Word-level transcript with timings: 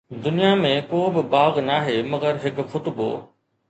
دنيا 0.27 0.47
۾ 0.63 0.71
ڪو 0.93 1.03
به 1.17 1.23
باغ 1.35 1.61
ناهي 1.69 1.97
مگر 2.11 2.43
هڪ 2.43 2.69
خطبو! 2.71 3.09